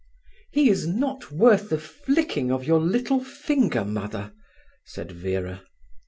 "He 0.51 0.67
is 0.71 0.87
not 0.87 1.31
worth 1.31 1.69
the 1.69 1.77
flicking 1.77 2.51
of 2.51 2.65
your 2.65 2.79
little 2.81 3.23
finger, 3.23 3.85
Mother," 3.85 4.33
said 4.83 5.11
Vera. 5.11 5.61